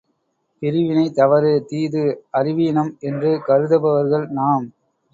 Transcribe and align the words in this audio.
பிரிவினை 0.61 1.03
தவறு, 1.11 1.51
தீது, 1.69 2.03
அறிவீனம் 2.31 2.91
என்று 3.01 3.31
கருதுபவர்கள் 3.47 4.27
நாம். 4.31 4.67